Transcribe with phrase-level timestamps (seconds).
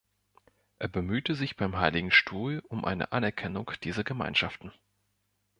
[0.79, 4.73] Er bemühte sich beim Heiligen Stuhl um eine Anerkennung dieser Gemeinschaften.